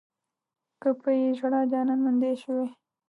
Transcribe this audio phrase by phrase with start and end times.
[0.81, 2.67] که پۀ ژړا جانان موندی شوی